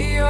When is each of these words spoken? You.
You. 0.00 0.29